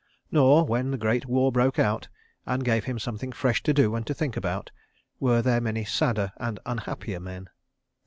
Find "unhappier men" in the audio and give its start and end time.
6.65-7.49